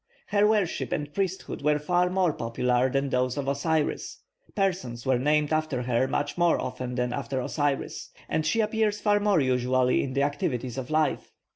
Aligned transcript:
Her 0.29 0.47
worship 0.47 0.91
and 0.93 1.13
priesthood 1.13 1.61
were 1.61 1.77
far 1.77 2.09
more 2.09 2.33
popular 2.33 2.89
than 2.89 3.09
those 3.09 3.37
of 3.37 3.47
Osiris, 3.47 4.17
persons 4.55 5.05
were 5.05 5.19
named 5.19 5.53
after 5.53 5.83
her 5.83 6.07
much 6.07 6.39
more 6.39 6.59
often 6.59 6.95
than 6.95 7.13
after 7.13 7.39
Osiris, 7.39 8.09
and 8.27 8.43
she 8.43 8.61
appears 8.61 8.99
far 8.99 9.19
more 9.19 9.39
usually 9.39 10.01
in 10.01 10.13
the 10.13 10.23
activities 10.23 10.79
of 10.79 10.89
life. 10.89 11.31